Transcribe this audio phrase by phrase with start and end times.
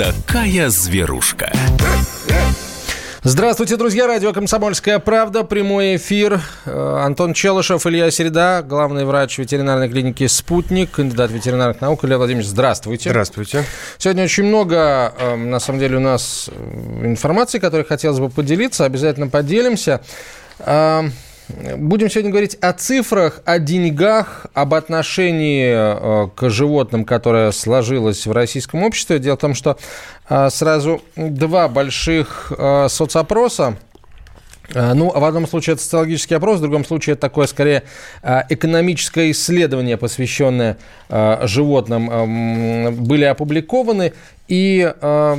[0.00, 1.52] такая зверушка.
[3.22, 4.06] Здравствуйте, друзья.
[4.06, 5.44] Радио «Комсомольская правда».
[5.44, 6.40] Прямой эфир.
[6.64, 12.02] Э, Антон Челышев, Илья Середа, главный врач ветеринарной клиники «Спутник», кандидат ветеринарных наук.
[12.02, 13.10] Илья Владимирович, здравствуйте.
[13.10, 13.64] Здравствуйте.
[13.98, 18.86] Сегодня очень много, э, на самом деле, у нас э, информации, которой хотелось бы поделиться.
[18.86, 20.00] Обязательно поделимся.
[21.76, 28.32] Будем сегодня говорить о цифрах, о деньгах, об отношении э, к животным, которое сложилось в
[28.32, 29.18] российском обществе.
[29.18, 29.76] Дело в том, что
[30.28, 33.76] э, сразу два больших э, соцопроса
[34.72, 37.82] ну, в одном случае это социологический опрос, в другом случае это такое, скорее,
[38.22, 40.76] экономическое исследование, посвященное
[41.42, 44.12] животным, эм, были опубликованы.
[44.50, 45.36] И э,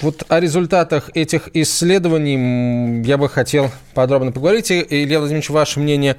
[0.00, 4.70] вот о результатах этих исследований я бы хотел подробно поговорить.
[4.70, 6.16] И, Илья Владимирович, ваше мнение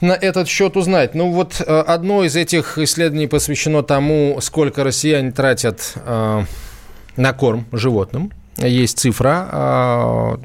[0.00, 1.14] на этот счет узнать.
[1.14, 6.44] Ну вот э, одно из этих исследований посвящено тому, сколько россияне тратят э,
[7.16, 8.32] на корм животным.
[8.56, 10.36] Есть цифра э,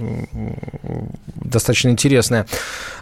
[1.36, 2.46] достаточно интересная.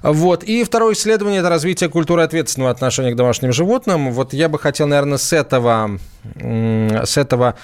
[0.03, 0.43] Вот.
[0.43, 4.11] И второе исследование– это развитие культуры ответственного отношения к домашним животным.
[4.11, 5.97] Вот я бы хотел, наверное, с этого,
[6.35, 7.55] с этого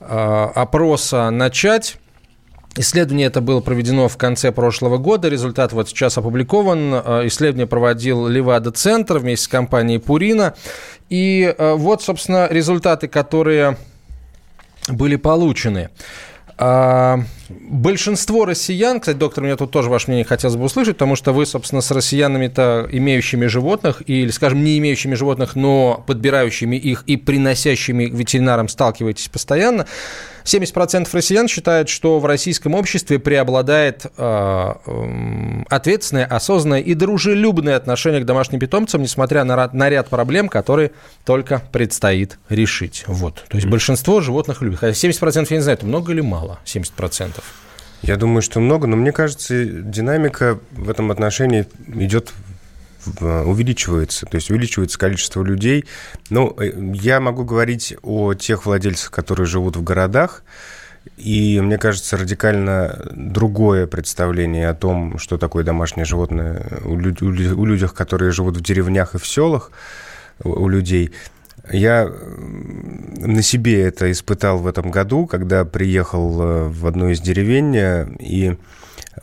[0.00, 1.96] опроса начать.
[2.78, 5.28] Исследование это было проведено в конце прошлого года.
[5.28, 6.94] Результат вот сейчас опубликован.
[6.94, 10.54] Э, исследование проводил Левада-центр вместе с компанией Пурина.
[11.08, 13.78] И э, вот, собственно, результаты, которые
[14.88, 15.90] были получены.
[17.48, 21.46] Большинство россиян, кстати, доктор, мне тут тоже ваше мнение хотелось бы услышать, потому что вы,
[21.46, 28.06] собственно, с россиянами-то имеющими животных, или, скажем, не имеющими животных, но подбирающими их и приносящими
[28.06, 29.86] к ветеринарам сталкиваетесь постоянно.
[30.46, 38.24] 70% россиян считают, что в российском обществе преобладает э, ответственное, осознанное и дружелюбное отношение к
[38.24, 40.92] домашним питомцам, несмотря на, на ряд проблем, которые
[41.24, 43.04] только предстоит решить.
[43.08, 43.44] Вот.
[43.48, 44.78] То есть большинство животных любит.
[44.78, 46.60] Хотя 70% я не знаю, это много или мало?
[46.64, 47.35] 70%.
[48.02, 52.32] Я думаю, что много, но мне кажется, динамика в этом отношении идет
[53.20, 55.84] увеличивается, то есть увеличивается количество людей.
[56.30, 60.42] Ну, э, я могу говорить о тех владельцах, которые живут в городах,
[61.16, 67.30] и мне кажется, радикально другое представление о том, что такое домашнее животное у, люд, у
[67.30, 69.70] людей, которые живут в деревнях и в селах,
[70.42, 71.12] у людей.
[71.72, 72.10] Я
[73.18, 78.08] на себе это испытал в этом году, когда приехал э, в одну из деревень э,
[78.20, 78.56] и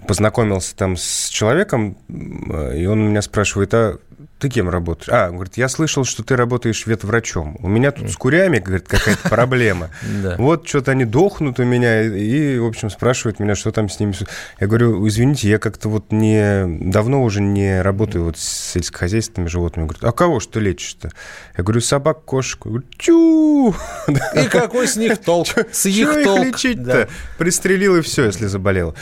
[0.08, 4.00] познакомился там с человеком, и он меня спрашивает, а
[4.44, 5.08] ты кем работаешь?
[5.10, 7.56] А, он говорит, я слышал, что ты работаешь ветврачом.
[7.62, 9.90] У меня тут с курями, говорит, какая-то проблема.
[10.38, 14.14] Вот что-то они дохнут у меня, и, в общем, спрашивают меня, что там с ними.
[14.60, 16.66] Я говорю, извините, я как-то вот не...
[16.92, 19.86] Давно уже не работаю вот с сельскохозяйственными животными.
[19.86, 21.12] Говорит, а кого что лечишь-то?
[21.58, 22.60] Я говорю, собак, кошек.
[22.98, 23.74] Чу!
[24.36, 25.48] И какой с них толк?
[25.72, 26.46] С их толк.
[26.46, 27.08] лечить-то?
[27.38, 28.96] Пристрелил и все, если заболел.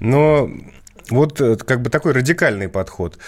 [0.00, 0.50] Но
[1.10, 3.18] вот э, как бы такой радикальный подход.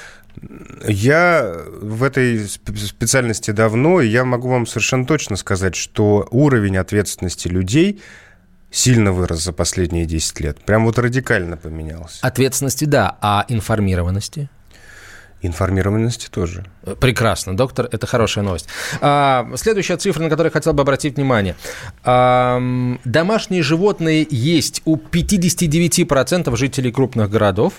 [0.87, 7.49] Я в этой специальности давно, и я могу вам совершенно точно сказать, что уровень ответственности
[7.49, 8.01] людей
[8.71, 10.59] сильно вырос за последние 10 лет.
[10.65, 12.19] Прям вот радикально поменялся.
[12.23, 14.49] Ответственности, да, а информированности?
[15.43, 16.67] Информированности тоже.
[17.01, 18.67] Прекрасно, доктор, это хорошая новость.
[19.01, 21.57] А, следующая цифра, на которую я хотел бы обратить внимание.
[22.05, 22.61] А,
[23.05, 27.73] домашние животные есть у 59% жителей крупных городов.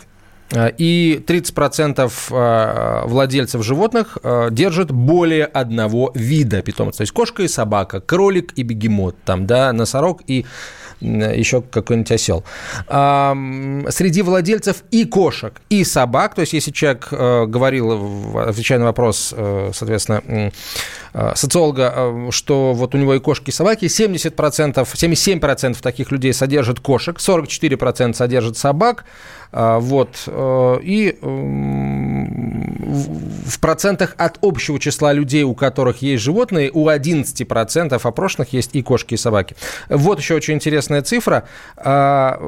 [0.53, 6.97] А, и 30% а, владельцев животных а, держат более одного вида питомца.
[6.97, 10.45] То есть кошка и собака, кролик и бегемот, там, да, носорог и
[11.01, 12.43] еще какой-нибудь осел.
[12.87, 19.33] Среди владельцев и кошек, и собак, то есть если человек э, говорил, отвечая на вопрос,
[19.35, 20.51] э, соответственно, э,
[21.35, 27.17] социолога, что вот у него и кошки, и собаки, 70%, 77% таких людей содержат кошек,
[27.17, 29.05] 44% содержат собак,
[29.51, 31.17] вот, и
[33.51, 38.81] в процентах от общего числа людей, у которых есть животные, у 11% опрошенных есть и
[38.81, 39.57] кошки, и собаки.
[39.89, 40.53] Вот еще очень
[40.91, 41.43] интересная цифра.
[41.77, 42.39] А,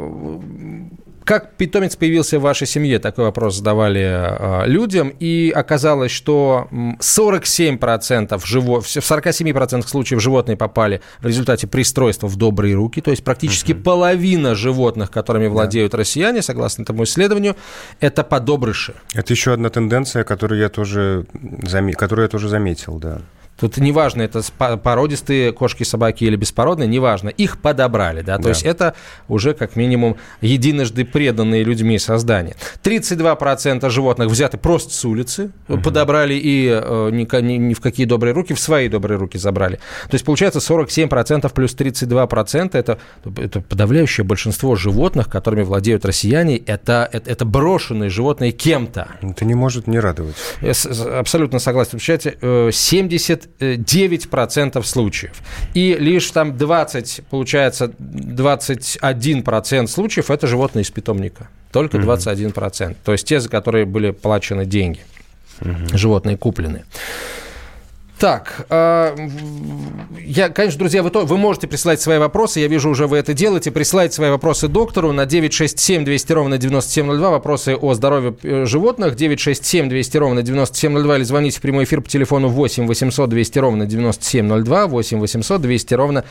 [1.23, 2.99] как питомец появился в вашей семье?
[2.99, 5.13] Такой вопрос задавали э, людям.
[5.21, 8.81] И оказалось, что 47% живо...
[8.81, 12.99] в 47% случаев животные попали в результате пристройства в добрые руки.
[12.99, 13.83] То есть практически угу.
[13.83, 15.99] половина животных, которыми владеют да.
[15.99, 17.55] россияне, согласно этому исследованию,
[18.01, 18.93] это подобрыши.
[19.13, 21.25] Это еще одна тенденция, которую я тоже,
[21.61, 21.89] зам...
[21.93, 23.21] которую я тоже заметил, да.
[23.63, 27.29] Тут неважно, это породистые кошки, собаки или беспородные, неважно.
[27.29, 28.35] Их подобрали, да.
[28.35, 28.49] То да.
[28.49, 28.93] есть это
[29.29, 32.57] уже как минимум единожды преданные людьми создания.
[32.83, 35.79] 32% животных взяты просто с улицы, угу.
[35.79, 39.77] подобрали и э, ни, ни, ни в какие добрые руки, в свои добрые руки забрали.
[40.09, 42.99] То есть получается 47% плюс 32% это,
[43.37, 49.07] это подавляющее большинство животных, которыми владеют россияне, это, это, это брошенные животные кем-то.
[49.21, 50.35] Это не может не радовать.
[50.59, 51.91] Я с, абсолютно согласен.
[51.91, 55.31] Получается, э, 70 9% случаев.
[55.73, 61.49] И лишь там 20, получается, 21% случаев– это животные из питомника.
[61.71, 62.53] Только 21%.
[62.53, 62.95] Mm-hmm.
[63.03, 65.01] То есть те, за которые были плачены деньги.
[65.93, 66.83] Животные куплены.
[68.23, 69.17] Так, э,
[70.21, 73.33] я, конечно, друзья, вы, то, вы можете присылать свои вопросы, я вижу, уже вы это
[73.33, 73.69] делаете.
[73.69, 79.89] Присылайте свои вопросы доктору на 967 200 ровно 9702, вопросы о здоровье э, животных, 967
[79.89, 84.87] 200 ровно 9702, или звоните в прямой эфир по телефону 8 800 200 ровно 9702,
[84.87, 86.23] 8 800 200 ровно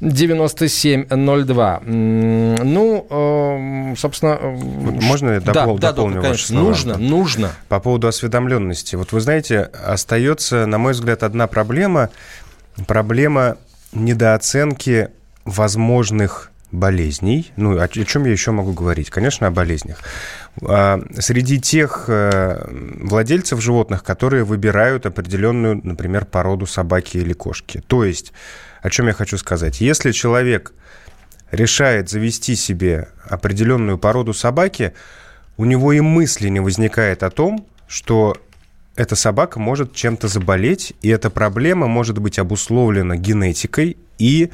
[0.00, 1.80] 9702.
[1.86, 4.38] Ну, э, собственно...
[4.42, 4.56] Э,
[5.00, 7.50] Можно я допол- да, дополню да, доктор, конечно, нужно, нужно.
[7.70, 8.96] По поводу осведомленности.
[8.96, 12.10] Вот вы знаете, остается, на мой взгляд, одна проблема.
[12.86, 13.56] Проблема
[13.92, 15.08] недооценки
[15.44, 17.52] возможных болезней.
[17.56, 19.10] Ну, о, чем я еще могу говорить?
[19.10, 19.98] Конечно, о болезнях.
[20.62, 22.64] А, среди тех э,
[23.02, 27.82] владельцев животных, которые выбирают определенную, например, породу собаки или кошки.
[27.86, 28.32] То есть,
[28.82, 29.80] о чем я хочу сказать?
[29.80, 30.72] Если человек
[31.50, 34.92] решает завести себе определенную породу собаки,
[35.56, 38.36] у него и мысли не возникает о том, что
[39.00, 44.50] эта собака может чем-то заболеть, и эта проблема может быть обусловлена генетикой и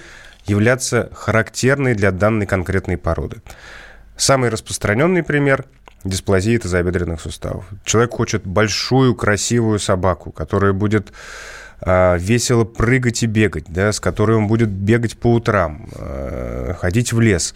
[0.46, 3.43] являться характерной для данной конкретной породы.
[4.16, 5.64] Самый распространенный пример–
[6.04, 7.64] дисплазия тазобедренных суставов.
[7.84, 11.12] Человек хочет большую, красивую собаку, которая будет
[11.81, 17.12] э, весело прыгать и бегать, да, с которой он будет бегать по утрам, э, ходить
[17.12, 17.52] в лес.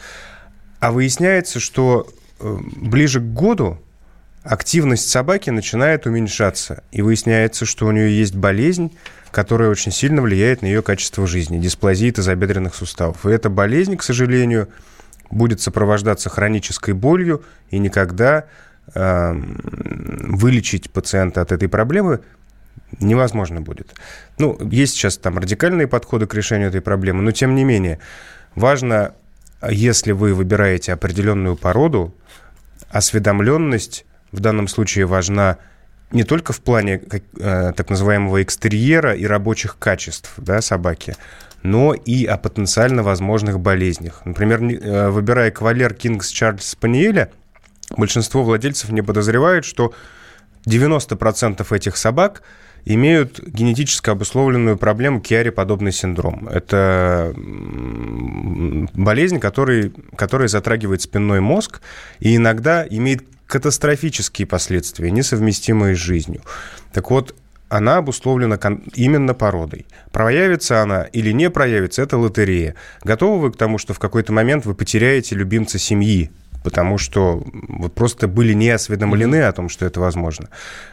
[0.81, 2.09] А выясняется, что
[2.41, 3.79] э, ближе к году
[4.51, 8.93] активность собаки начинает уменьшаться, и выясняется, что у нее есть болезнь,
[9.31, 13.25] которая очень сильно влияет на ее качество жизни, дисплазия тазобедренных суставов.
[13.25, 14.69] И эта болезнь, к сожалению,
[15.31, 18.47] будет сопровождаться хронической болью, и никогда
[18.93, 22.19] э, вылечить пациента от этой проблемы
[22.99, 23.95] невозможно будет.
[24.39, 28.01] Ну, есть сейчас там радикальные подходы к решению этой проблемы, но тем не менее,
[28.57, 29.15] важно,
[29.71, 32.13] если вы выбираете определенную породу,
[32.91, 35.59] осведомленность в данном случае важна
[36.11, 41.17] не только в плане как, э, так называемого экстерьера и рабочих качеств да, собаки,
[41.63, 44.23] но и о потенциально возможных болезнях.
[44.25, 47.31] Например, э, выбирая кавалер Кингс Чарльз Спаниеля,
[47.97, 49.95] большинство владельцев не подозревают, что
[50.67, 52.43] 90% этих собак
[52.85, 56.49] имеют генетически обусловленную проблему Киари-подобный синдром.
[56.49, 57.35] Это
[58.95, 61.81] болезнь, который, которая затрагивает спинной мозг
[62.21, 66.43] и иногда имеет катастрофические последствия, несовместимые с жизнью.
[66.93, 67.35] Так вот,
[67.69, 68.59] она обусловлена
[68.95, 69.87] именно породой.
[70.11, 72.75] Проявится она или не проявится, это лотерея.
[73.05, 76.31] Готовы вы к тому, что в какой-то момент вы потеряете любимца семьи,
[76.65, 80.49] потому что вы просто были не осведомлены о том, что это возможно.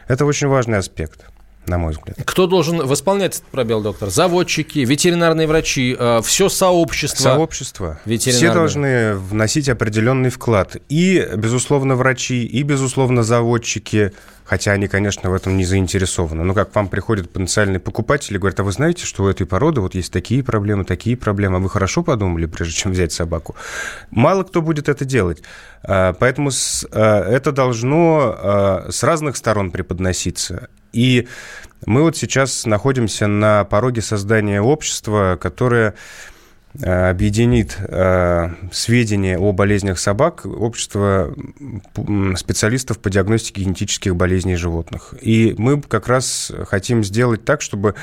[0.06, 1.24] Это очень важный аспект
[1.68, 2.16] на мой взгляд.
[2.24, 4.10] Кто должен восполнять этот пробел, доктор?
[4.10, 7.22] Заводчики, ветеринарные врачи, э, все сообщество.
[7.22, 8.00] Сообщество.
[8.06, 10.76] Все должны вносить определенный вклад.
[10.88, 14.12] И, безусловно, врачи, и, безусловно, заводчики,
[14.44, 16.42] хотя они, конечно, в этом не заинтересованы.
[16.42, 19.46] Но как к вам приходят потенциальные покупатели и говорят, а вы знаете, что у этой
[19.46, 23.54] породы вот есть такие проблемы, такие проблемы, а вы хорошо подумали, прежде чем взять собаку?
[24.10, 25.42] Мало кто будет это делать.
[25.82, 26.50] А, поэтому
[26.92, 30.68] а, это должно с разных сторон преподноситься.
[30.92, 31.28] И
[31.86, 35.94] мы вот сейчас находимся на пороге создания общества, которое
[36.74, 41.34] э, объединит э, сведения о болезнях собак общество
[42.36, 45.14] специалистов по диагностике генетических болезней животных.
[45.20, 47.94] И мы как раз хотим сделать так, чтобы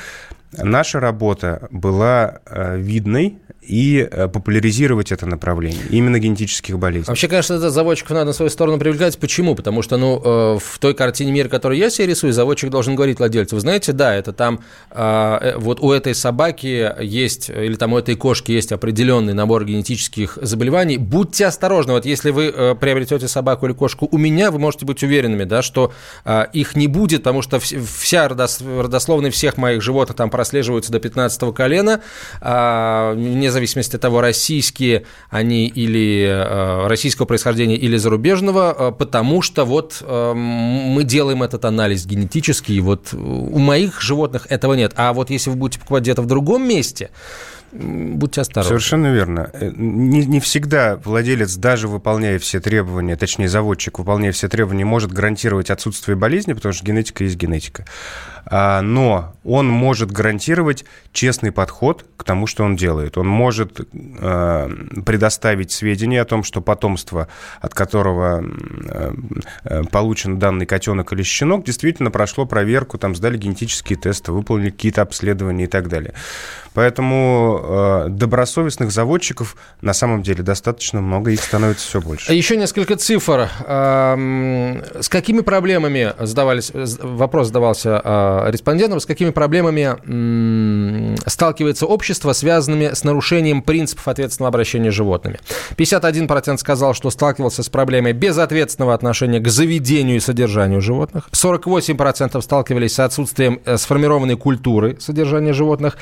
[0.52, 7.08] наша работа была э, видной, и э, популяризировать это направление, именно генетических болезней.
[7.08, 9.18] Вообще, конечно, это заводчиков надо на свою сторону привлекать.
[9.18, 9.56] Почему?
[9.56, 13.18] Потому что, ну, э, в той картине мира, которую я себе рисую, заводчик должен говорить
[13.18, 14.60] владельцу, вы знаете, да, это там,
[14.90, 20.96] вот у этой собаки есть, или там у этой кошки есть определенный набор генетических заболеваний.
[20.96, 25.44] Будьте осторожны, вот если вы приобретете собаку или кошку у меня, вы можете быть уверенными,
[25.44, 25.92] да, что
[26.52, 32.02] их не будет, потому что вся родословная всех моих животных там прослеживаются до 15 колена,
[32.42, 39.64] а, вне зависимости от того, российские они или а, российского происхождения или зарубежного, потому что
[39.64, 44.92] вот мы делаем этот анализ генетический, вот у моих животных этого нет.
[44.96, 47.10] А вот если вы будете покупать где-то в другом месте,
[47.72, 48.68] будьте осторожны.
[48.68, 49.50] Совершенно верно.
[49.52, 55.12] Э, не, не всегда владелец, даже выполняя все требования, точнее заводчик, выполняя все требования, может
[55.12, 57.84] гарантировать отсутствие болезни, потому что генетика есть генетика.
[58.48, 63.18] А, но он может гарантировать честный подход к тому, что он делает.
[63.18, 64.70] Он может э,
[65.04, 67.26] предоставить сведения о том, что потомство,
[67.60, 74.30] от которого э, получен данный котенок или щенок, действительно прошло проверку, там сдали генетические тесты,
[74.30, 76.14] выполнили какие-то обследования и так далее.
[76.76, 82.34] Поэтому э, добросовестных заводчиков на самом деле достаточно много, их становится все больше.
[82.34, 83.48] Еще несколько цифр.
[83.66, 92.92] Эм, с какими проблемами задавались, вопрос задавался э, респондентам, с какими проблемами сталкивается общество, связанными
[92.92, 95.38] с нарушением принципов ответственного обращения с животными?
[95.78, 101.30] 51% сказал, что сталкивался с проблемой безответственного отношения к заведению и содержанию животных.
[101.32, 105.96] 48% сталкивались с отсутствием э, сформированной культуры содержания животных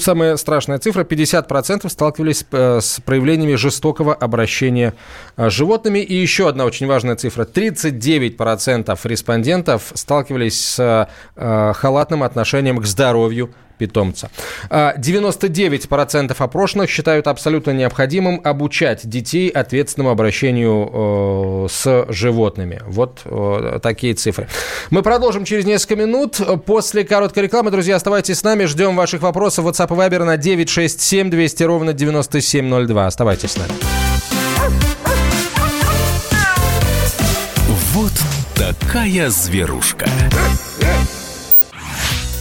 [0.00, 4.94] самая страшная цифра, 50% сталкивались э, с проявлениями жестокого обращения
[5.36, 5.98] э, с животными.
[5.98, 13.54] И еще одна очень важная цифра, 39% респондентов сталкивались с э, халатным отношением к здоровью
[13.78, 14.30] питомца.
[14.70, 22.82] 99% а, опрошенных считают абсолютно необходимым обучать детей ответственному обращению э, с животными.
[22.86, 24.48] Вот э, такие цифры.
[24.90, 26.40] Мы продолжим через несколько минут.
[26.66, 28.64] После короткой рекламы, друзья, оставайтесь с нами.
[28.64, 29.66] Ждем ваших вопросов.
[29.66, 33.06] WhatsApp и Viber на 967 200 ровно 9702.
[33.06, 33.72] Оставайтесь с нами.
[37.94, 38.12] Вот
[38.56, 40.06] такая зверушка.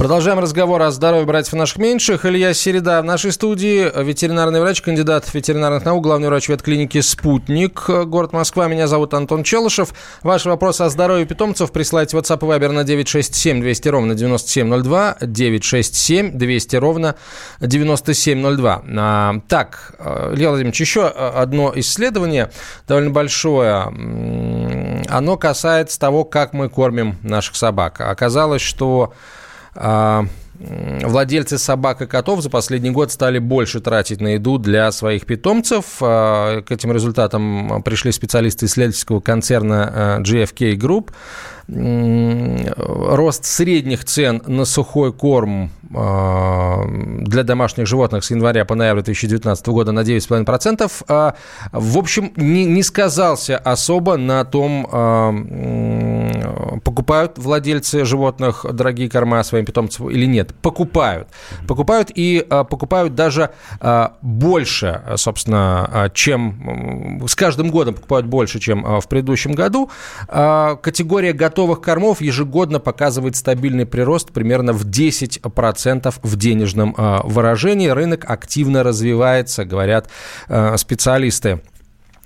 [0.00, 2.24] Продолжаем разговор о здоровье братьев наших меньших.
[2.24, 8.32] Илья Середа в нашей студии, ветеринарный врач, кандидат ветеринарных наук, главный врач ветклиники «Спутник», город
[8.32, 8.66] Москва.
[8.66, 9.92] Меня зовут Антон Челышев.
[10.22, 15.16] Ваш вопрос о здоровье питомцев присылайте в WhatsApp и Viber на 967 200 ровно 9702,
[15.20, 17.14] 967 200 ровно
[17.60, 18.82] 9702.
[18.96, 19.96] А, так,
[20.32, 22.50] Илья Владимирович, еще одно исследование,
[22.88, 23.92] довольно большое.
[25.10, 28.00] Оно касается того, как мы кормим наших собак.
[28.00, 29.12] Оказалось, что
[30.60, 35.84] владельцы собак и котов за последний год стали больше тратить на еду для своих питомцев.
[36.00, 41.10] А, к этим результатам пришли специалисты исследовательского концерна а, GFK Group
[41.70, 49.66] рост средних цен на сухой корм а, для домашних животных с января по ноябрь 2019
[49.68, 51.34] года на 9,5%, а,
[51.72, 55.32] в общем, не, сказался особо на том, а,
[56.84, 60.54] покупают владельцы животных дорогие корма своим питомцам или нет.
[60.62, 61.28] Покупают.
[61.66, 63.50] Покупают и покупают даже
[64.22, 69.90] больше, собственно, чем с каждым годом покупают больше, чем в предыдущем году.
[70.28, 77.88] Категория готовых готовых кормов ежегодно показывает стабильный прирост примерно в 10% в денежном а, выражении.
[77.88, 80.08] Рынок активно развивается, говорят
[80.48, 81.60] а, специалисты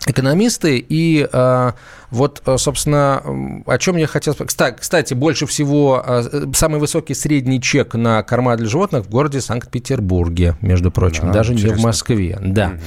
[0.06, 0.84] экономисты.
[0.88, 1.72] И э,
[2.14, 3.22] вот, собственно,
[3.66, 4.34] о чем я хотел.
[4.34, 10.56] Кстати, больше всего э, самый высокий средний чек на корма для животных в городе Санкт-Петербурге,
[10.60, 11.76] между прочим, да, даже интересно.
[11.76, 12.38] не в Москве.
[12.40, 12.66] Да.
[12.66, 12.80] Угу.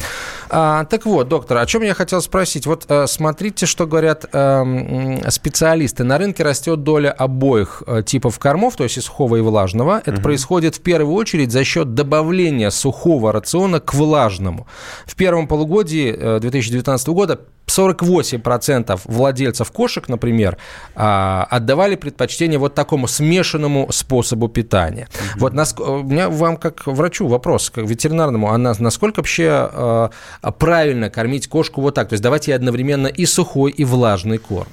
[0.50, 2.66] А, так вот, доктор, о чем я хотел спросить?
[2.66, 6.04] Вот э, смотрите, что говорят э, специалисты.
[6.04, 10.02] На рынке растет доля обоих э, типов кормов, то есть и сухого, и влажного.
[10.06, 10.22] Это угу.
[10.22, 14.68] происходит в первую очередь за счет добавления сухого рациона к влажному.
[15.06, 20.58] В первом полугодии 2019 года 48% владельцев кошек, например,
[20.96, 25.08] а, отдавали предпочтение вот такому смешанному способу питания.
[25.12, 25.40] Mm-hmm.
[25.40, 30.10] Вот нас, у меня вам как врачу вопрос, как ветеринарному, а насколько вообще а,
[30.58, 32.10] правильно кормить кошку вот так?
[32.10, 34.68] То есть давайте одновременно и сухой, и влажный корм.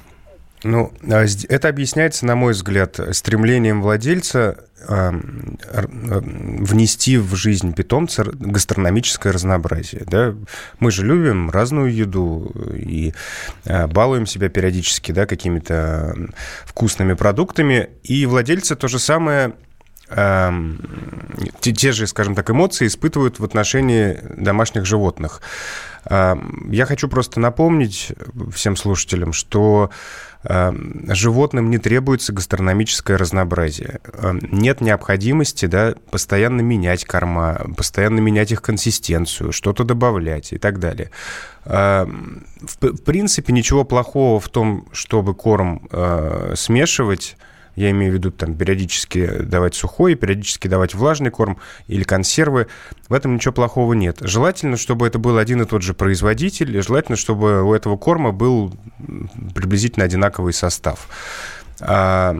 [0.65, 4.65] Ну, а это объясняется, на мой взгляд, стремлением владельца
[6.17, 10.03] внести в жизнь питомца гастрономическое разнообразие.
[10.07, 10.35] Да?
[10.79, 13.13] Мы же любим разную еду и
[13.65, 16.15] а, балуем себя периодически да, какими-то
[16.65, 17.89] вкусными продуктами.
[18.03, 19.53] И владельцы то же самое
[20.07, 25.41] те, те же, скажем так, эмоции испытывают в отношении домашних животных.
[26.07, 28.11] Я хочу просто напомнить
[28.53, 29.89] всем слушателям, что
[30.47, 33.99] животным не требуется гастрономическое разнообразие.
[34.51, 41.09] Нет необходимости да, постоянно менять корма, постоянно менять их консистенцию, что-то добавлять и так далее.
[41.65, 42.07] В
[43.03, 47.37] принципе, ничего плохого в том, чтобы корм э, смешивать
[47.75, 52.67] я имею в виду там периодически давать сухой, периодически давать влажный корм или консервы.
[53.09, 54.17] В этом ничего плохого нет.
[54.21, 58.73] Желательно, чтобы это был один и тот же производитель, желательно, чтобы у этого корма был
[59.53, 61.07] приблизительно одинаковый состав.
[61.81, 62.35] А,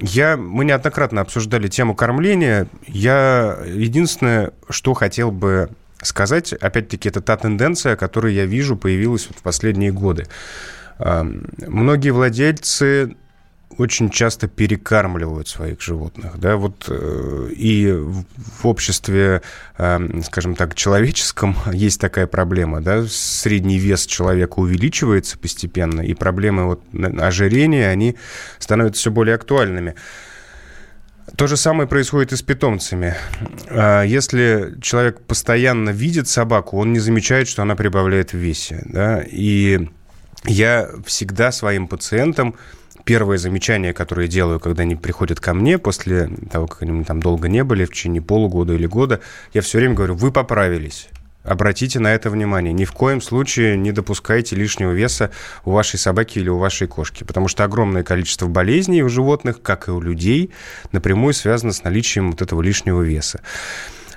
[0.00, 2.66] я, мы неоднократно обсуждали тему кормления.
[2.86, 5.70] Я единственное, что хотел бы
[6.02, 10.26] сказать, опять-таки, это та тенденция, которую я вижу, появилась вот в последние годы.
[10.98, 13.16] Многие владельцы
[13.78, 19.42] очень часто перекармливают своих животных, да, вот э, и в обществе,
[19.78, 26.66] э, скажем так, человеческом есть такая проблема, да, средний вес человека увеличивается постепенно, и проблемы
[26.66, 26.82] вот
[27.20, 28.16] ожирения, они
[28.58, 29.94] становятся все более актуальными.
[31.36, 33.14] То же самое происходит и с питомцами.
[33.68, 39.22] А если человек постоянно видит собаку, он не замечает, что она прибавляет в весе, да,
[39.24, 39.88] и
[40.44, 42.56] я всегда своим пациентам
[43.04, 47.20] первое замечание, которое я делаю, когда они приходят ко мне после того, как они там
[47.20, 49.20] долго не были, в течение полугода или года,
[49.52, 51.08] я все время говорю, вы поправились.
[51.44, 52.72] Обратите на это внимание.
[52.72, 55.32] Ни в коем случае не допускайте лишнего веса
[55.64, 59.88] у вашей собаки или у вашей кошки, потому что огромное количество болезней у животных, как
[59.88, 60.52] и у людей,
[60.92, 63.40] напрямую связано с наличием вот этого лишнего веса.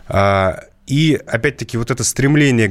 [0.08, 2.68] А, и, опять-таки, вот это стремление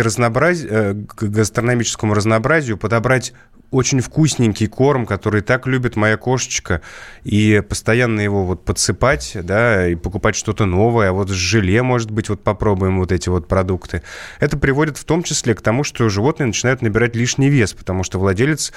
[0.00, 0.60] разнообраз...
[0.62, 3.32] Э, к гастрономическому разнообразию подобрать
[3.74, 6.80] очень вкусненький корм, который так любит моя кошечка,
[7.24, 12.10] и постоянно его вот подсыпать, да, и покупать что-то новое, а вот с желе, может
[12.10, 14.02] быть, вот попробуем вот эти вот продукты.
[14.38, 18.18] Это приводит в том числе к тому, что животные начинают набирать лишний вес, потому что
[18.18, 18.72] владелец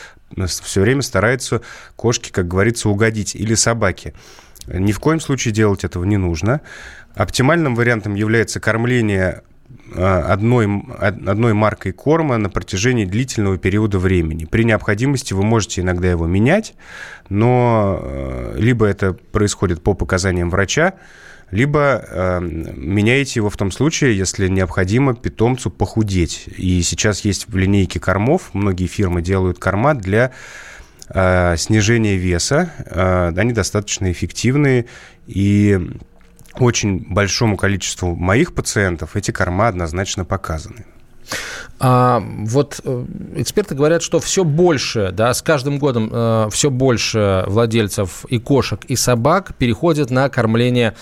[0.47, 1.61] все время старается
[1.95, 4.13] кошке, как говорится, угодить, или собаке.
[4.65, 6.61] Ни в коем случае делать этого не нужно.
[7.13, 9.56] Оптимальным вариантом является кормление Э,
[9.95, 10.67] одной,
[10.99, 14.45] одной маркой корма на протяжении длительного периода времени.
[14.45, 16.73] При необходимости вы можете иногда его менять,
[17.29, 20.93] но э, либо это происходит по показаниям врача,
[21.51, 26.45] либо э, меняете его в том случае, если необходимо питомцу похудеть.
[26.57, 30.31] И сейчас есть в линейке кормов, многие фирмы делают корма для
[31.09, 32.71] э, снижения веса.
[32.85, 34.87] Э, они достаточно эффективные
[35.25, 35.79] и
[36.59, 40.85] очень большому количеству моих пациентов эти корма однозначно показаны.
[41.79, 47.43] А, вот э, эксперты говорят, что все больше, да, с каждым годом э, все больше
[47.47, 50.95] владельцев и кошек, и собак переходят на кормление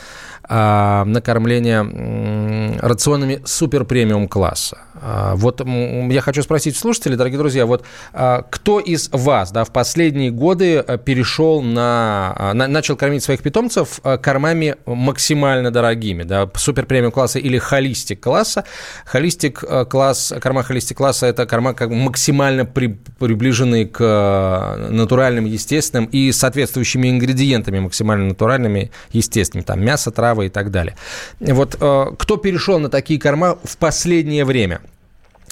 [0.48, 4.78] на кормление рационами супер премиум класса.
[5.02, 9.72] А, вот я хочу спросить слушателей, дорогие друзья, вот а, кто из вас да, в
[9.72, 16.50] последние годы э, перешел на, на начал кормить своих питомцев э, кормами максимально дорогими, да,
[16.56, 18.66] супер премиум класса или холистик класса?
[19.06, 26.06] Холистик э, класс, корма холистик класса это корма как максимально при, приближенные к натуральным, естественным
[26.06, 30.96] и соответствующими ингредиентами максимально натуральными, естественными, там мясо, травы, и так далее.
[31.40, 34.82] Вот э, кто перешел на такие корма в последнее время?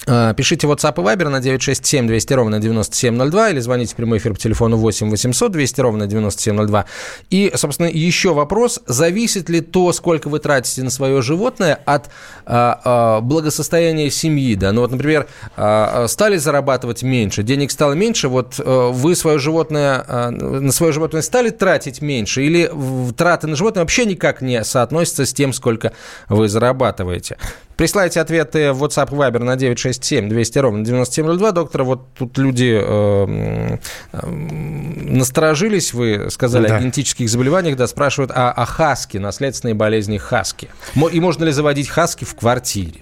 [0.06, 4.34] А, пишите WhatsApp и Viber на 967 200 ровно 9702 или звоните в прямой эфир
[4.34, 6.84] по телефону 8 800 200 ровно 9702.
[7.30, 8.80] И, собственно, еще вопрос.
[8.86, 12.10] Зависит ли то, сколько вы тратите на свое животное от
[12.44, 14.54] а, а, благосостояния семьи?
[14.54, 14.72] Да?
[14.72, 20.04] Ну вот, например, а, стали зарабатывать меньше, денег стало меньше, вот а, вы свое животное,
[20.06, 22.70] а, на свое животное стали тратить меньше или
[23.16, 25.92] траты на животное вообще никак не соотносятся с тем, сколько
[26.28, 27.38] вы зарабатываете?
[27.76, 31.52] Присылайте ответы в WhatsApp Viber на 967 200 ровно 9702.
[31.52, 33.78] Доктор, вот тут люди э,
[34.12, 36.76] э, насторожились, вы сказали да.
[36.76, 40.68] о генетических заболеваниях, да, спрашивают о, о хаске, наследственные болезни хаски.
[41.12, 43.00] И можно ли заводить хаски в квартире?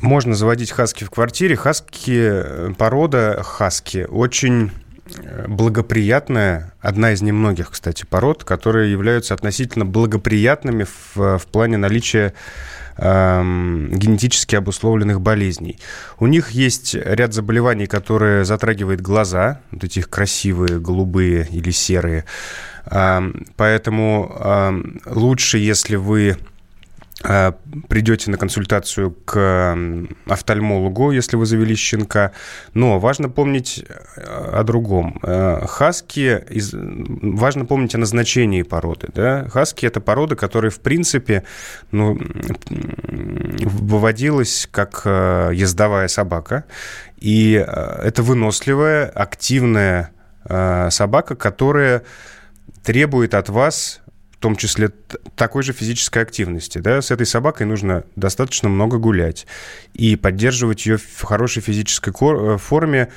[0.00, 1.56] Можно заводить хаски в квартире.
[1.56, 4.70] Хаски, э, порода хаски очень
[5.16, 12.34] э, благоприятная, одна из немногих, кстати, пород, которые являются относительно благоприятными в, в плане наличия
[13.00, 15.78] генетически обусловленных болезней.
[16.18, 22.24] У них есть ряд заболеваний, которые затрагивают глаза, вот эти красивые, голубые или серые.
[22.90, 26.38] Эм, поэтому эм, лучше, если вы
[27.20, 29.76] придете на консультацию к
[30.26, 32.30] офтальмологу, если вы завели щенка.
[32.74, 35.18] Но важно помнить э, о другом.
[35.24, 36.44] Э, хаски,
[37.36, 39.08] важно помнить о назначении породы.
[39.12, 39.48] Да?
[39.48, 41.42] Хаски– это порода, которая, в принципе,
[41.90, 42.16] ну,
[42.68, 46.64] выводилась как э, ездовая собака.
[47.16, 50.12] И это выносливая, активная
[50.44, 52.04] собака, которая
[52.84, 54.00] требует от вас
[54.38, 54.90] в том числе
[55.34, 56.78] такой же физической активности.
[56.78, 57.02] Да?
[57.02, 59.48] С этой собакой нужно достаточно много гулять
[59.94, 63.08] и поддерживать ее в хорошей физической э, форме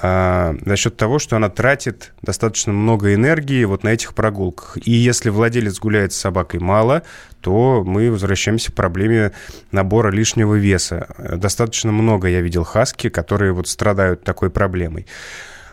[0.00, 4.78] а, за счет того, что она тратит достаточно много энергии вот на этих прогулках.
[4.84, 7.02] И если владелец гуляет с собакой мало,
[7.40, 9.32] то мы возвращаемся к проблеме
[9.72, 11.08] набора лишнего веса.
[11.18, 15.06] Достаточно много я видел хаски, которые вот страдают такой проблемой.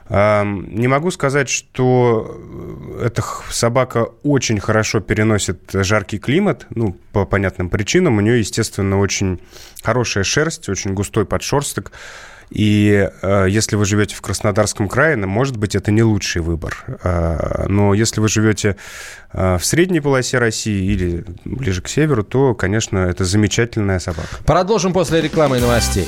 [0.07, 2.39] Не могу сказать, что
[2.99, 8.17] э, эта собака очень хорошо переносит жаркий климат, ну, по понятным причинам.
[8.17, 9.41] У нее, естественно, очень
[9.83, 11.91] хорошая шерсть, очень густой подшерсток.
[12.51, 16.83] И э, если вы живете в Краснодарском крае, ну, может быть, это не лучший выбор.
[17.03, 18.75] Э, но если вы живете
[19.33, 24.43] э, в средней полосе России или ближе к северу, то, конечно, это замечательная собака.
[24.45, 26.07] Продолжим после рекламы и новостей.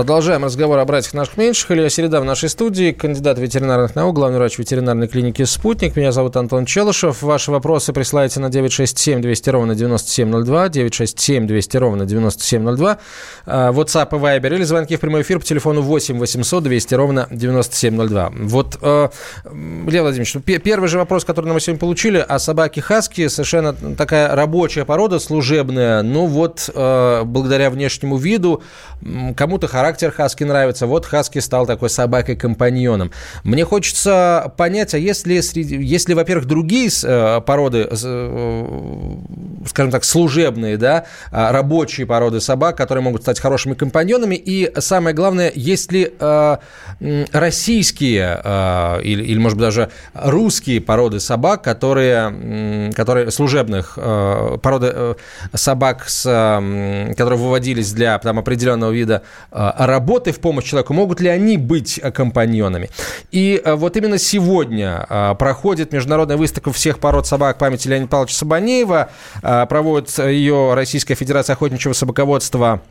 [0.00, 1.72] Продолжаем разговор о братьях наших меньших.
[1.72, 5.94] Илья Середа в нашей студии, кандидат ветеринарных наук, главный врач ветеринарной клиники «Спутник».
[5.94, 7.20] Меня зовут Антон Челышев.
[7.20, 12.98] Ваши вопросы присылайте на 967 200 ровно 9702, 967 200 ровно 9702,
[13.44, 17.28] а, WhatsApp и Viber или звонки в прямой эфир по телефону 8 800 200 ровно
[17.30, 18.32] 9702.
[18.44, 19.08] Вот, э,
[19.52, 24.34] Илья Владимирович, ну, первый же вопрос, который мы сегодня получили, о собаке Хаски, совершенно такая
[24.34, 28.62] рабочая порода, служебная, но вот э, благодаря внешнему виду
[29.36, 30.86] кому-то характер Хаски нравится.
[30.86, 33.10] Вот Хаски стал такой собакой-компаньоном.
[33.44, 39.16] Мне хочется понять, а если, среди, если во-первых, другие э, породы, э,
[39.66, 45.14] скажем так, служебные, да, а, рабочие породы собак, которые могут стать хорошими компаньонами, и самое
[45.14, 46.56] главное, есть ли э,
[47.32, 48.40] российские
[49.02, 55.16] или, или, может быть, даже русские породы собак, которые, которые служебных породы
[55.54, 56.22] собак, с,
[57.16, 59.22] которые выводились для там, определенного вида
[59.86, 62.90] работы в помощь человеку, могут ли они быть компаньонами.
[63.30, 68.36] И э, вот именно сегодня э, проходит международная выставка всех пород собак памяти Леонида Павловича
[68.36, 69.10] Сабанеева.
[69.42, 72.82] Э, проводит ее Российская Федерация охотничьего собаководства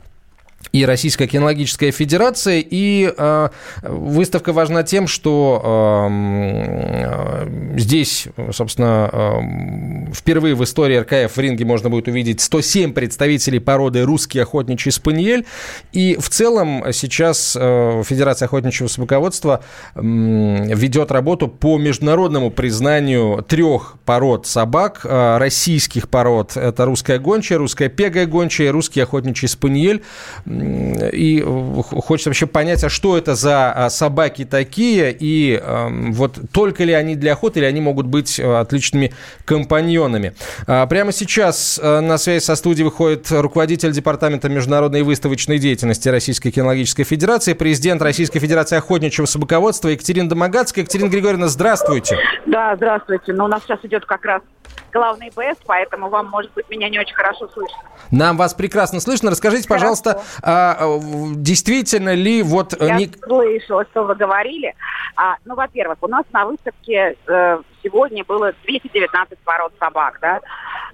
[0.71, 2.63] и Российская кинологическая федерация.
[2.65, 3.49] И э,
[3.81, 11.89] выставка важна тем, что э, здесь, собственно, э, впервые в истории РКФ в ринге можно
[11.89, 15.45] будет увидеть 107 представителей породы русский охотничий спаниель.
[15.91, 19.63] И в целом сейчас э, Федерация охотничьего собаководства
[19.95, 26.57] э, ведет работу по международному признанию трех пород собак, э, российских пород.
[26.57, 30.03] Это русская гончая, русская пегая гончая, русский охотничий спаниель.
[30.49, 35.61] И хочется вообще понять, а что это за а, собаки такие, и
[36.09, 39.13] вот только ли они для охоты, или они могут быть э, отличными
[39.45, 40.33] компаньонами.
[40.67, 46.51] А, прямо сейчас э, на связь со студией выходит руководитель Департамента международной выставочной деятельности Российской
[46.51, 50.83] кинологической федерации, президент Российской Федерации охотничьего собаководства Екатерина Домогацкая.
[50.83, 52.17] Екатерина Григорьевна, здравствуйте.
[52.45, 53.33] Да, здравствуйте.
[53.33, 54.41] Но у нас сейчас идет как раз
[54.91, 57.77] главный БС, поэтому вам, может быть, меня не очень хорошо слышно.
[58.11, 59.29] Нам вас прекрасно слышно.
[59.29, 59.79] Расскажите, хорошо.
[59.79, 60.99] пожалуйста, а,
[61.35, 62.73] действительно ли вот...
[62.73, 63.07] Э, Я не...
[63.07, 64.75] слышала, что вы говорили.
[65.15, 70.39] А, ну, во-первых, у нас на выставке э, сегодня было 219 пород собак, да,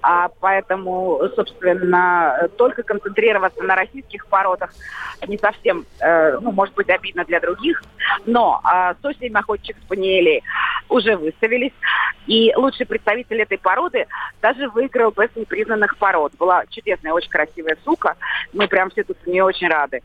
[0.01, 4.71] а, поэтому, собственно, только концентрироваться на российских породах
[5.27, 7.83] не совсем, э, ну, может быть, обидно для других,
[8.25, 10.43] но э, 107 охотничьих спаниелей
[10.89, 11.73] уже выставились,
[12.27, 14.07] и лучший представитель этой породы
[14.41, 16.33] даже выиграл бест непризнанных пород.
[16.37, 18.15] Была чудесная, очень красивая сука,
[18.53, 20.01] мы прям все тут с нее очень рады.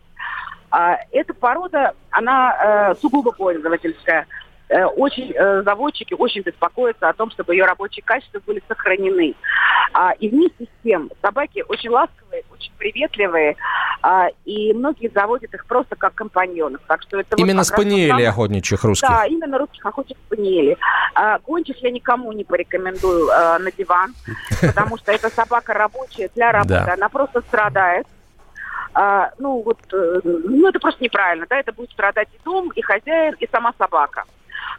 [0.70, 4.26] А, эта порода, она э, сугубо пользовательская.
[4.68, 9.34] Э, очень э, заводчики очень беспокоятся о том, чтобы ее рабочие качества были сохранены.
[9.92, 13.56] А, и вместе с тем собаки очень ласковые, очень приветливые,
[14.02, 16.80] а, и многие заводят их просто как компаньонов.
[16.86, 18.28] Так что это именно вот спаниели самое...
[18.28, 19.08] охотничьих русских?
[19.08, 20.76] Да, именно русских охотничьих спаниелей.
[21.14, 24.14] А, гончих я никому не порекомендую а, на диван,
[24.60, 28.06] потому что эта собака рабочая для работы, она просто страдает.
[28.92, 32.82] А, ну, вот, э, ну, это просто неправильно, да, это будет страдать и дом, и
[32.82, 34.24] хозяин, и сама собака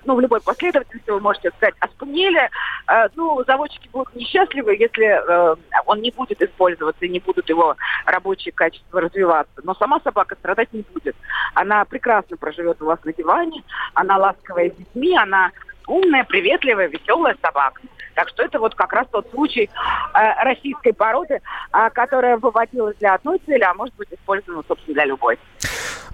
[0.06, 2.50] ну, в любой последовательности вы можете сказать, а спаниеля,
[2.88, 7.76] э, ну, заводчики будут несчастливы, если э, он не будет использоваться и не будут его
[8.06, 9.62] рабочие качества развиваться.
[9.64, 11.16] Но сама собака страдать не будет.
[11.54, 15.52] Она прекрасно проживет у вас на диване, она ласковая с детьми, она
[15.88, 17.82] умная, приветливая, веселая собака.
[18.14, 19.70] Так что это вот как раз тот случай
[20.14, 21.42] э, российской породы,
[21.74, 25.40] э, которая выводилась для одной цели, а может быть использована, собственно, для любой.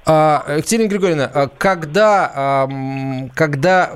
[0.10, 2.68] А, Екатерина Григорьевна, а когда,
[3.36, 3.92] когда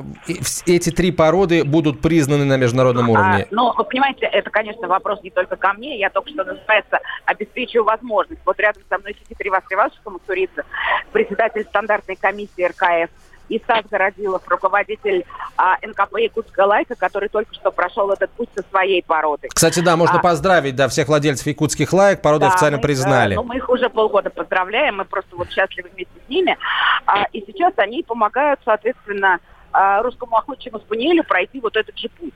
[0.65, 3.43] эти три породы будут признаны на международном а, уровне?
[3.43, 5.97] А, ну, вы понимаете, это, конечно, вопрос не только ко мне.
[5.97, 8.41] Я только что, называется, обеспечиваю возможность.
[8.45, 10.65] Вот рядом со мной сидит Ривас Ривасович Мусурица,
[11.13, 13.09] председатель стандартной комиссии РКФ
[13.51, 15.25] и Стас Городилов, руководитель
[15.57, 19.49] а, НКП «Якутская лайка», который только что прошел этот путь со своей породой.
[19.53, 23.35] Кстати, да, можно а, поздравить да, всех владельцев якутских лайк, породу да, официально мы, признали.
[23.35, 26.57] Ну, мы их уже полгода поздравляем, мы просто вот счастливы вместе с ними.
[27.05, 29.39] А, и сейчас они помогают, соответственно,
[29.73, 32.33] а, русскому охотничьему спаниелю пройти вот этот же путь.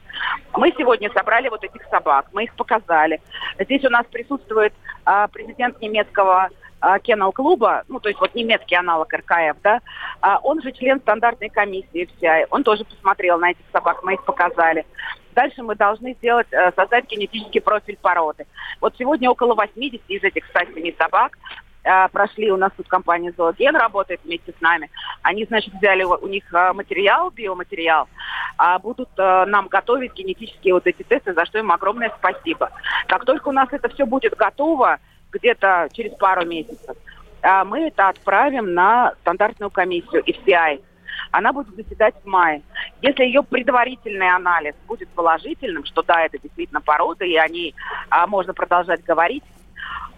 [0.53, 3.21] Мы сегодня собрали вот этих собак, мы их показали.
[3.57, 4.73] Здесь у нас присутствует
[5.05, 6.49] а, президент немецкого
[7.03, 9.79] Кеннел клуба, ну, то есть вот немецкий аналог РКФ, да,
[10.21, 14.23] а он же член стандартной комиссии вся, он тоже посмотрел на этих собак, мы их
[14.23, 14.85] показали.
[15.35, 18.47] Дальше мы должны сделать, э, создать генетический профиль породы.
[18.79, 21.37] Вот сегодня около 80 из этих 107 собак
[21.83, 24.89] э, прошли, у нас тут компания Зооген работает вместе с нами.
[25.23, 28.07] Они, значит, взяли у них э, материал, биоматериал,
[28.57, 32.71] а будут нам готовить генетические вот эти тесты, за что им огромное спасибо.
[33.07, 34.99] Как только у нас это все будет готово,
[35.35, 36.95] где-то через пару месяцев,
[37.41, 40.81] а мы это отправим на стандартную комиссию FCI.
[41.31, 42.61] Она будет заседать в мае.
[43.01, 47.75] Если ее предварительный анализ будет положительным, что да, это действительно порода, и о ней
[48.09, 49.43] а, можно продолжать говорить,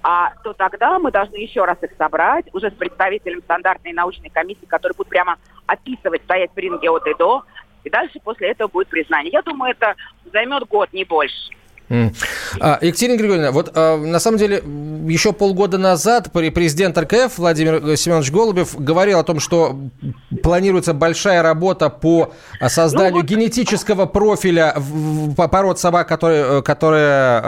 [0.04, 4.66] а, то тогда мы должны еще раз их собрать, уже с представителем стандартной научной комиссии,
[4.66, 7.44] который будет прямо описывать, стоять в ринге от и до,
[7.84, 9.32] и дальше после этого будет признание.
[9.32, 9.96] Я думаю, это
[10.32, 11.52] займет год, не больше.
[11.90, 14.62] А, Екатерина Григорьевна, вот а, на самом деле
[15.08, 19.78] еще полгода назад президент РКФ Владимир Семенович Голубев говорил о том, что
[20.44, 22.34] планируется большая работа по
[22.68, 23.30] созданию ну, вот...
[23.30, 24.76] генетического профиля
[25.36, 27.42] пород собак, которые, которые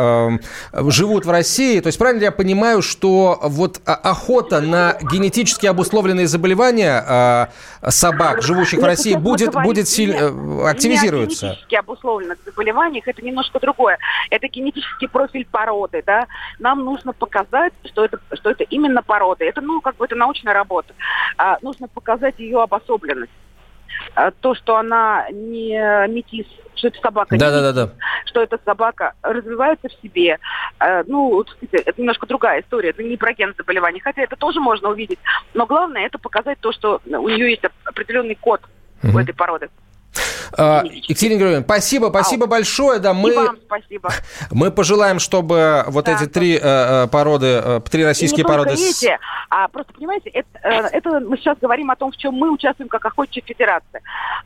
[0.73, 1.79] э, живут в России.
[1.79, 8.79] То есть правильно я понимаю, что вот охота на генетически обусловленные заболевания э, собак, живущих
[8.79, 11.47] в России, будет, будет сильно активизируется?
[11.47, 13.97] Генетически обусловленных заболеваниях, это немножко другое
[14.29, 16.27] это генетический профиль породы, да,
[16.59, 17.38] нам нужно показать,
[17.85, 19.45] что это, что это именно порода.
[19.45, 20.93] Это, ну, как бы это научная работа.
[21.37, 23.31] А, нужно показать ее обособленность.
[24.15, 27.93] А, то, что она не метис, что это собака да, не да, да, да.
[28.25, 30.39] что эта собака развивается в себе.
[30.79, 34.89] А, ну, это немножко другая история, это не про ген заболеваний, хотя это тоже можно
[34.89, 35.19] увидеть.
[35.53, 38.61] Но главное это показать то, что у нее есть определенный код
[39.03, 39.15] угу.
[39.15, 39.69] у этой породы.
[40.57, 42.49] А, Екатерина Григорьевна, спасибо, спасибо Ау.
[42.49, 42.99] большое.
[42.99, 44.09] Да, мы, И вам спасибо.
[44.51, 48.73] Мы пожелаем, чтобы вот да, эти три э, э породы, э, три российские породы...
[48.73, 49.17] Эти,
[49.49, 52.89] а просто, понимаете, это, э, это мы сейчас говорим о том, в чем мы участвуем
[52.89, 54.01] как охотничья федерация.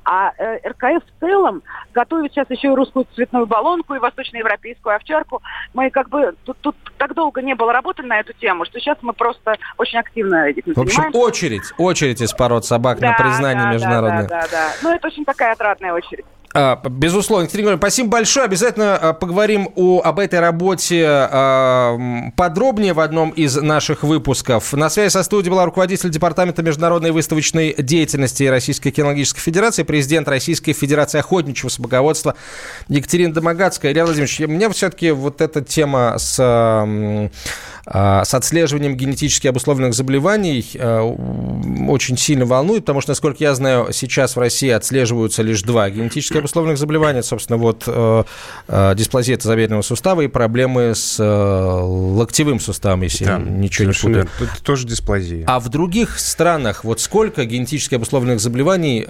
[0.06, 1.64] А э, РКФ в целом
[1.94, 5.42] готовит сейчас еще и русскую цветную баллонку, и восточноевропейскую овчарку.
[5.74, 6.36] Мы как бы...
[6.46, 10.00] Тут, тут так долго не было работы на эту тему, что сейчас мы просто очень
[10.00, 11.20] активно этим В общем, занимаемся.
[11.20, 14.28] очередь, очередь из пород собак да, на признание да, международное.
[14.28, 14.70] Да, да, да.
[14.82, 16.26] Ну, это очень такая отрадная очередь.
[16.56, 18.46] А, безусловно, Екатерина Григорьевна, спасибо большое.
[18.46, 21.98] Обязательно а, поговорим о, об этой работе а,
[22.38, 24.72] подробнее в одном из наших выпусков.
[24.74, 30.74] На связи со студией была руководитель Департамента международной выставочной деятельности Российской кинологической федерации, президент Российской
[30.74, 32.36] Федерации охотничьего собаководства
[32.88, 33.92] Екатерина Домогацкая.
[33.92, 37.30] Илья Владимирович, мне все-таки вот эта тема с
[37.86, 41.04] с отслеживанием генетически обусловленных заболеваний а,
[41.90, 46.38] очень сильно волнует, потому что, насколько я знаю, сейчас в России отслеживаются лишь два генетически
[46.38, 48.24] обусловленных заболеваний, собственно, вот э,
[48.68, 54.30] э, дисплазия тазобедренного сустава и проблемы с э, локтевым суставом, если да, ничего не путаю.
[54.40, 55.44] Это тоже дисплазия.
[55.48, 59.06] А в других странах вот сколько генетически обусловленных заболеваний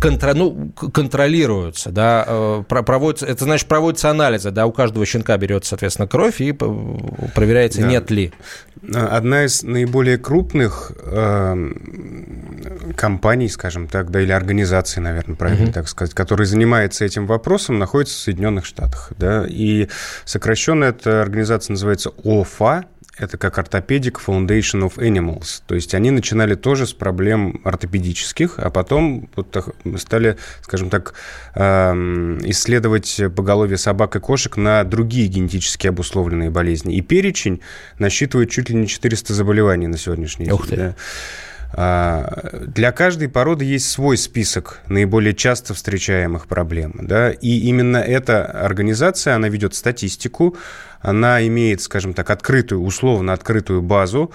[0.00, 6.08] контро, ну, контролируются, да, проводятся, это значит проводятся анализы, да, у каждого щенка берется, соответственно,
[6.08, 7.88] кровь и проверяется, да.
[7.88, 8.32] нет ли.
[8.92, 11.72] Одна из наиболее крупных э,
[12.96, 15.72] компаний, скажем так, да, или организаций, наверное, правильно mm-hmm.
[15.72, 19.88] так сказать, которые занимается этим вопросом, находится в Соединенных Штатах, да, и
[20.24, 22.84] сокращенно эта организация называется ОФА,
[23.18, 25.62] это как ортопедик Foundation of Animals.
[25.66, 31.14] То есть они начинали тоже с проблем ортопедических, а потом вот стали, скажем так,
[31.54, 36.96] эм, исследовать поголовье собак и кошек на другие генетически обусловленные болезни.
[36.96, 37.60] И перечень
[37.98, 40.54] насчитывает чуть ли не 400 заболеваний на сегодняшний день.
[40.54, 40.76] Ух ты.
[40.76, 40.94] Да.
[41.76, 46.94] А, для каждой породы есть свой список наиболее часто встречаемых проблем.
[47.00, 47.30] Да?
[47.30, 50.56] И именно эта организация, она ведет статистику,
[51.00, 54.32] она имеет, скажем так, открытую, условно открытую базу,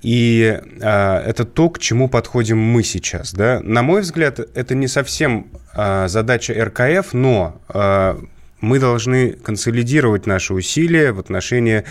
[0.00, 3.34] и а, это то, к чему подходим мы сейчас.
[3.34, 3.60] Да?
[3.62, 8.18] На мой взгляд, это не совсем а, задача РКФ, но а,
[8.60, 11.84] мы должны консолидировать наши усилия в отношении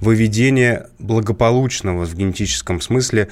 [0.00, 3.28] выведения благополучного в генетическом смысле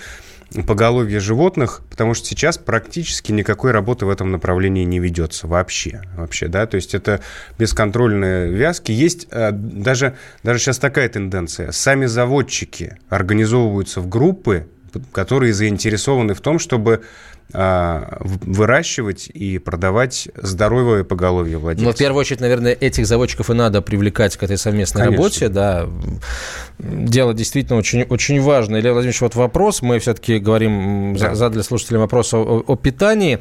[0.67, 6.03] поголовье животных, потому что сейчас практически никакой работы в этом направлении не ведется вообще.
[6.17, 6.67] вообще да?
[6.67, 7.21] То есть это
[7.59, 8.93] бесконтрольные вязки.
[8.93, 11.71] Есть э, даже, даже сейчас такая тенденция.
[11.73, 14.67] Сами заводчики организовываются в группы,
[15.13, 17.05] которые заинтересованы в том, чтобы
[17.53, 21.87] выращивать и продавать здоровое поголовье владельцев.
[21.87, 25.17] Но в первую очередь, наверное, этих заводчиков и надо привлекать к этой совместной Конечно.
[25.17, 25.49] работе.
[25.49, 25.89] Да.
[26.79, 28.81] Дело действительно очень, очень важное.
[28.81, 29.83] Илья Владимирович, вот вопрос.
[29.83, 31.35] Мы все-таки говорим, да.
[31.35, 33.41] задали слушателям вопрос о, о питании.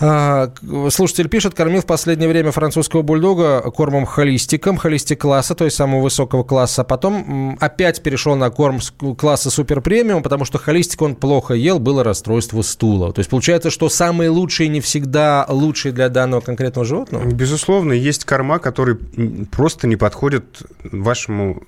[0.00, 0.50] А,
[0.90, 6.02] слушатель пишет, кормил в последнее время французского бульдога кормом холистиком, холистик класса, то есть самого
[6.02, 6.84] высокого класса.
[6.84, 8.78] Потом опять перешел на корм
[9.18, 13.12] класса супер премиум, потому что холистик он плохо ел, было расстройство стула.
[13.12, 17.24] То есть получается, что самые лучшие не всегда лучшие для данного конкретного животного?
[17.26, 18.96] Безусловно, есть корма, которые
[19.50, 21.62] просто не подходят вашему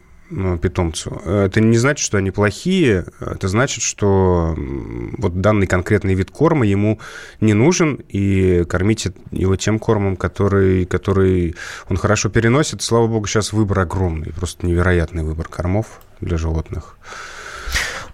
[0.61, 1.21] питомцу.
[1.25, 7.01] Это не значит, что они плохие, это значит, что вот данный конкретный вид корма ему
[7.41, 11.55] не нужен, и кормите его тем кормом, который, который
[11.89, 12.83] он хорошо переносит.
[12.83, 16.97] Слава богу, сейчас выбор огромный, просто невероятный выбор кормов для животных.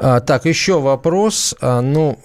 [0.01, 1.55] А, так, еще вопрос.
[1.61, 2.19] А, ну,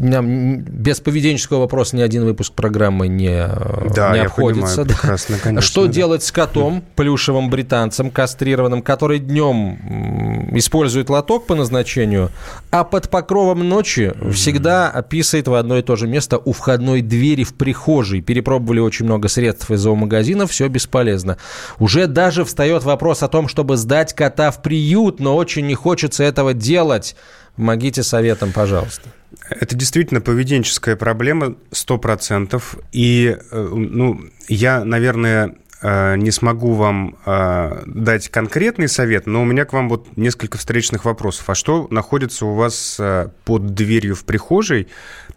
[0.00, 3.46] без поведенческого вопроса ни один выпуск программы не,
[3.94, 4.82] да, не обходится.
[4.82, 5.34] Я понимаю, да.
[5.42, 5.92] конечно, Что да.
[5.92, 12.30] делать с котом, плюшевым британцем, кастрированным, который днем использует лоток по назначению,
[12.70, 17.44] а под покровом ночи всегда писает в одно и то же место у входной двери
[17.44, 18.22] в прихожей.
[18.22, 21.36] Перепробовали очень много средств из зоомагазина, все бесполезно.
[21.78, 25.89] Уже даже встает вопрос о том, чтобы сдать кота в приют, но очень не хочется
[25.90, 27.16] хочется этого делать.
[27.56, 29.08] Помогите советом, пожалуйста.
[29.48, 32.62] Это действительно поведенческая проблема, 100%.
[32.92, 39.44] И, э, ну, я, наверное, э, не смогу вам э, дать конкретный совет, но у
[39.44, 41.50] меня к вам вот несколько встречных вопросов.
[41.50, 43.00] А что находится у вас
[43.44, 44.86] под дверью в прихожей,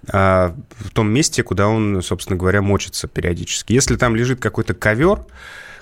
[0.06, 3.74] в том месте, куда он, собственно говоря, мочится периодически?
[3.74, 5.26] Если там лежит какой-то ковер,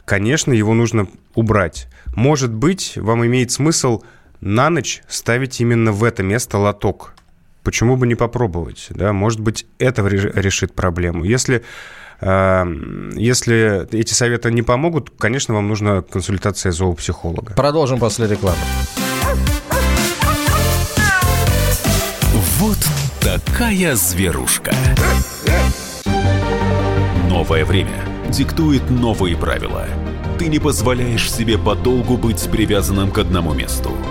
[0.06, 1.90] конечно, его нужно убрать.
[2.16, 4.02] Может быть, вам имеет смысл
[4.42, 7.14] на ночь ставить именно в это место лоток.
[7.64, 8.88] Почему бы не попробовать?
[8.90, 9.14] Да?
[9.14, 11.24] Может быть, это решит проблему.
[11.24, 11.64] Если,
[12.20, 12.66] э,
[13.16, 17.54] если эти советы не помогут, конечно, вам нужна консультация зоопсихолога.
[17.54, 18.58] Продолжим после рекламы.
[22.58, 22.80] Вот
[23.22, 24.74] такая зверушка.
[27.30, 29.86] Новое время диктует новые правила.
[30.40, 33.92] Ты не позволяешь себе подолгу быть привязанным к одному месту–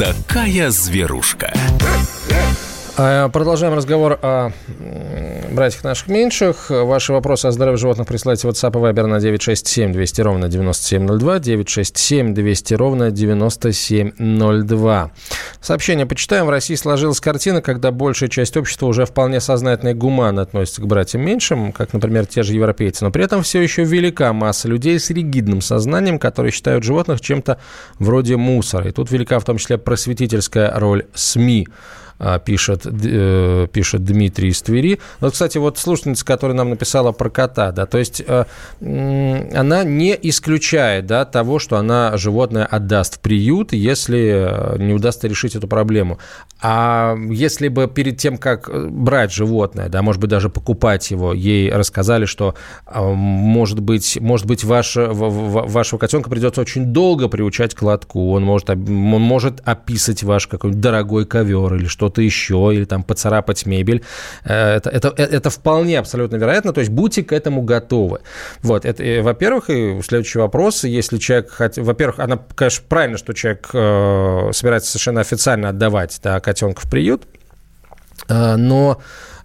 [0.00, 1.52] Такая зверушка.
[2.96, 4.50] А, продолжаем разговор о
[5.54, 6.70] братьях наших меньших.
[6.70, 11.38] Ваши вопросы о здоровье животных присылайте в WhatsApp и Viber на 967 200 ровно 9702,
[11.38, 15.10] 967 200 ровно 9702.
[15.60, 16.46] Сообщение почитаем.
[16.46, 20.86] В России сложилась картина, когда большая часть общества уже вполне сознательно и гуманно относится к
[20.86, 23.04] братьям меньшим, как, например, те же европейцы.
[23.04, 27.58] Но при этом все еще велика масса людей с ригидным сознанием, которые считают животных чем-то
[27.98, 28.88] вроде мусора.
[28.88, 31.68] И тут велика в том числе просветительская роль СМИ.
[32.22, 35.00] А, пишет, э, пишет Дмитрий из Твери.
[35.20, 38.44] Вот, кстати, вот слушательница, которая нам написала про кота, да, то есть э,
[38.78, 45.56] она не исключает, да, того, что она животное отдаст в приют, если не удастся решить
[45.56, 46.18] эту проблему.
[46.60, 51.72] А если бы перед тем, как брать животное, да, может быть, даже покупать его, ей
[51.72, 52.54] рассказали, что,
[52.86, 58.44] э, может быть, может быть ваше, вашего котенка придется очень долго приучать к лотку, он
[58.44, 63.66] может, он может описать ваш какой-нибудь дорогой ковер или что что-то еще, или там поцарапать
[63.66, 64.02] мебель.
[64.44, 68.20] Э, это, это, э, это вполне абсолютно вероятно, то есть будьте к этому готовы.
[68.62, 73.68] Вот, это, э, во-первых, и следующий вопрос, если человек, во-первых, она, конечно, правильно, что человек
[73.72, 77.22] э, собирается совершенно официально отдавать да, котенка в приют,
[78.28, 79.00] э, но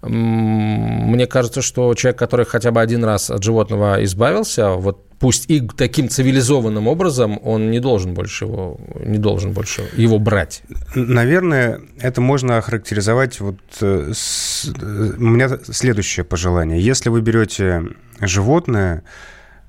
[0.07, 5.61] мне кажется, что человек, который хотя бы один раз от животного избавился, вот пусть и
[5.61, 10.63] таким цивилизованным образом, он не должен больше его, не должен больше его брать.
[10.95, 16.79] Наверное, это можно охарактеризовать вот э, с, э, у меня следующее пожелание.
[16.79, 17.83] Если вы берете
[18.19, 19.03] животное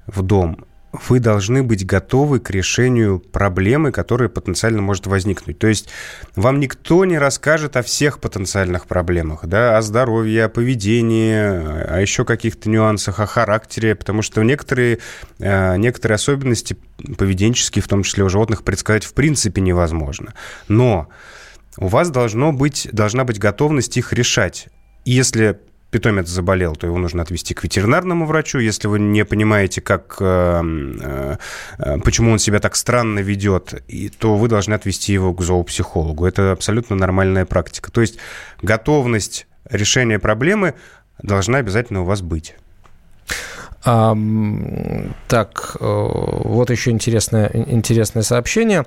[0.07, 5.59] в дом, вы должны быть готовы к решению проблемы, которая потенциально может возникнуть.
[5.59, 5.89] То есть
[6.35, 12.25] вам никто не расскажет о всех потенциальных проблемах, да, о здоровье, о поведении, о еще
[12.25, 14.99] каких-то нюансах, о характере, потому что некоторые,
[15.39, 16.77] э, некоторые особенности
[17.19, 20.35] поведенческие, в том числе у животных, предсказать в принципе невозможно.
[20.69, 21.09] Но
[21.79, 24.69] у вас должно быть, должна быть готовность их решать.
[25.05, 25.61] если
[25.91, 28.59] питомец заболел, то его нужно отвести к ветеринарному врачу.
[28.59, 30.63] Если вы не понимаете, как, э,
[31.01, 31.37] э,
[31.79, 33.83] э, почему он себя так странно ведет,
[34.19, 36.27] то вы должны отвести его к зоопсихологу.
[36.27, 37.91] Это абсолютно нормальная практика.
[37.91, 38.19] То есть
[38.63, 40.75] готовность решения проблемы
[41.23, 42.57] должна обязательно у вас быть.
[43.87, 48.85] Так, э, вот еще интересное, интересное сообщение.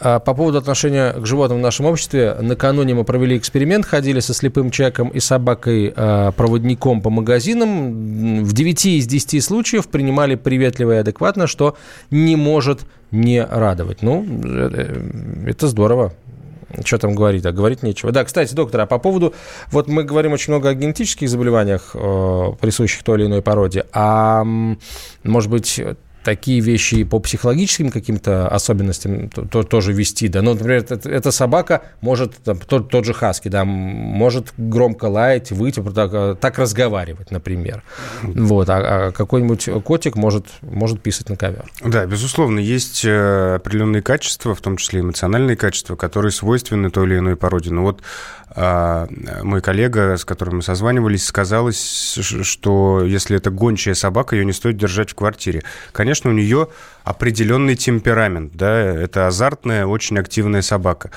[0.00, 2.36] А, по поводу отношения к животным в нашем обществе.
[2.40, 8.42] Накануне мы провели эксперимент, ходили со слепым человеком и собакой-проводником а, по магазинам.
[8.42, 11.76] В 9 из 10 случаев принимали приветливо и адекватно, что
[12.10, 12.80] не может
[13.12, 14.02] не радовать.
[14.02, 16.12] Ну, э, это здорово.
[16.84, 17.44] Что там говорить?
[17.46, 18.12] А говорить нечего.
[18.12, 19.34] Да, кстати, доктор, а по поводу...
[19.70, 23.86] Вот мы говорим очень много о генетических заболеваниях, э, присущих той или иной породе.
[23.92, 24.44] А
[25.24, 25.80] может быть,
[26.24, 30.42] такие вещи по психологическим каким-то особенностям то, то, тоже вести, да.
[30.42, 35.50] Ну, например, это, эта собака может, там, тот, тот же хаски, да, может громко лаять,
[35.50, 37.82] выйти, так, так разговаривать, например.
[38.22, 41.64] Вот, а, а какой-нибудь котик может, может писать на ковер.
[41.84, 47.18] Да, безусловно, есть э, определенные качества, в том числе эмоциональные качества, которые свойственны той или
[47.18, 47.70] иной породе.
[47.70, 48.02] Но вот
[48.52, 49.06] а,
[49.42, 54.76] мой коллега, с которым мы созванивались, сказал, что если это гончая собака, ее не стоит
[54.76, 55.62] держать в квартире.
[55.92, 56.68] Конечно, у нее
[57.04, 61.10] определенный темперамент, да, это азартная, очень активная собака.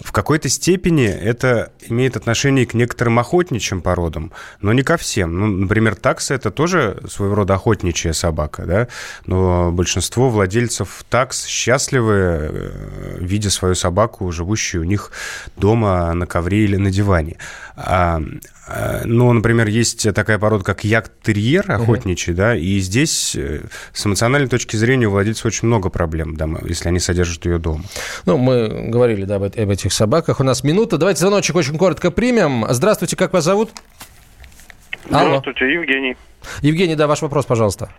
[0.00, 5.38] В какой-то степени это имеет отношение к некоторым охотничьим породам, но не ко всем.
[5.38, 8.88] Ну, например, такса– это тоже своего рода охотничья собака, да,
[9.26, 15.10] но большинство владельцев такс счастливы, э, видя свою собаку, живущую у них
[15.56, 17.36] дома на ковре или на диване.
[17.80, 18.20] А,
[18.66, 22.36] а, ну, например, есть такая порода, как як-терьер охотничий, uh-huh.
[22.36, 23.60] да, и здесь э,
[23.92, 27.84] с эмоциональной точки зрения у владельца очень много проблем, да, если они содержат ее дома.
[28.26, 30.40] Ну, мы говорили, да, об этих собаках.
[30.40, 30.98] У нас минута.
[30.98, 32.66] Давайте звоночек очень коротко примем.
[32.68, 33.70] Здравствуйте, как вас зовут?
[35.06, 35.74] Здравствуйте, Алло.
[35.74, 36.16] Евгений.
[36.62, 37.90] Евгений, да, ваш вопрос, пожалуйста.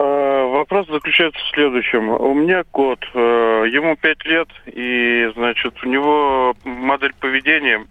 [0.00, 2.08] А, вопрос заключается в следующем.
[2.08, 7.84] У меня кот, э, ему 5 лет, и, значит, у него модель поведения,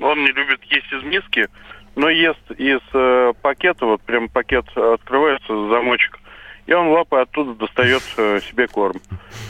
[0.00, 1.46] он не любит есть из миски,
[1.94, 6.18] но ест из э, пакета, вот прям пакет открывается, замочек,
[6.66, 8.96] и он лапой оттуда достает э, себе корм.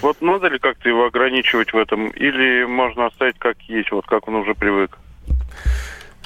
[0.02, 4.28] Вот надо ли как-то его ограничивать в этом, или можно оставить как есть, вот как
[4.28, 4.98] он уже привык?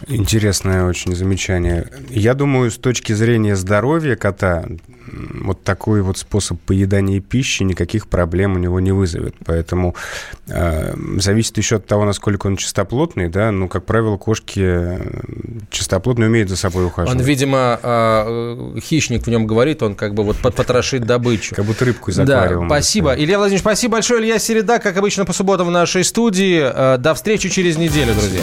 [0.06, 1.86] Интересное очень замечание.
[2.08, 4.64] Я думаю, с точки зрения здоровья кота,
[5.12, 9.34] вот такой вот способ поедания пищи никаких проблем у него не вызовет.
[9.44, 9.94] Поэтому
[10.48, 13.50] э, зависит еще от того, насколько он чистоплотный, да.
[13.50, 14.98] Ну, как правило, кошки
[15.70, 17.18] чистоплотно умеют за собой ухаживать.
[17.18, 21.54] Он, видимо, э, хищник в нем говорит, он как бы вот потрошит добычу.
[21.54, 22.68] Как будто рыбку из аквариума.
[22.68, 23.14] Да, спасибо.
[23.14, 24.22] Илья Владимирович, спасибо большое.
[24.22, 26.60] Илья Середа, как обычно, по субботам в нашей студии.
[26.62, 28.42] Э, до встречи через неделю, друзья.